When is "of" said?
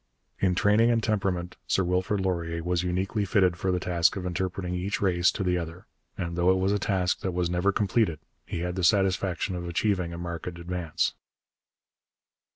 4.15-4.25, 9.55-9.67